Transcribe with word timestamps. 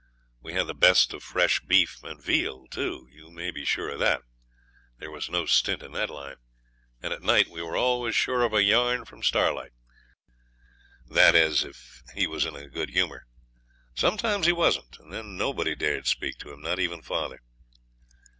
We 0.41 0.53
had 0.53 0.65
the 0.65 0.73
best 0.73 1.13
of 1.13 1.21
fresh 1.21 1.59
beef 1.59 2.01
and 2.03 2.19
veal 2.19 2.65
too 2.65 3.07
you 3.11 3.29
may 3.29 3.51
be 3.51 3.63
sure 3.63 3.89
of 3.89 3.99
that 3.99 4.23
there 4.97 5.11
was 5.11 5.29
no 5.29 5.45
stint 5.45 5.83
in 5.83 5.91
that 5.91 6.09
line; 6.09 6.37
and 7.03 7.13
at 7.13 7.21
night 7.21 7.49
we 7.49 7.61
were 7.61 7.77
always 7.77 8.15
sure 8.15 8.41
of 8.41 8.51
a 8.51 8.63
yarn 8.63 9.05
from 9.05 9.21
Starlight 9.21 9.73
that 11.07 11.35
is, 11.35 11.63
if 11.63 12.01
he 12.15 12.25
was 12.25 12.45
in 12.47 12.55
a 12.55 12.67
good 12.67 12.89
humour. 12.89 13.27
Sometimes 13.93 14.47
he 14.47 14.53
wasn't, 14.53 14.97
and 14.97 15.13
then 15.13 15.37
nobody 15.37 15.75
dared 15.75 16.07
speak 16.07 16.39
to 16.39 16.51
him, 16.51 16.63
not 16.63 16.79
even 16.79 17.03
father. 17.03 17.39